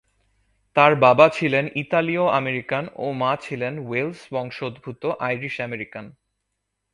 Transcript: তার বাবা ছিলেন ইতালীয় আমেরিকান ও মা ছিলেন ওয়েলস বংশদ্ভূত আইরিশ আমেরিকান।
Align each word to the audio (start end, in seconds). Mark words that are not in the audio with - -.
তার 0.75 0.91
বাবা 0.95 1.25
ছিলেন 1.29 1.65
ইতালীয় 1.75 2.25
আমেরিকান 2.31 2.83
ও 2.95 3.05
মা 3.21 3.31
ছিলেন 3.41 3.73
ওয়েলস 3.79 4.21
বংশদ্ভূত 4.33 5.03
আইরিশ 5.19 5.55
আমেরিকান। 5.61 6.05